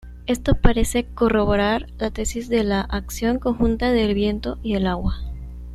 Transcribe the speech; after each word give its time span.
Esto 0.25 0.55
parece 0.55 1.05
corroborar 1.09 1.85
la 1.99 2.09
tesis 2.09 2.49
de 2.49 2.63
la 2.63 2.81
acción 2.81 3.37
conjunta 3.37 3.91
del 3.91 4.15
viento 4.15 4.57
y 4.63 4.73
el 4.73 4.87
agua. 4.87 5.19